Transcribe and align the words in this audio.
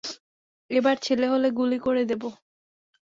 এবার 0.71 0.95
ছেলে 0.97 1.25
হলে 1.27 1.47
গুলি 1.51 1.77
করে 1.79 2.01
দেবো! 2.05 2.29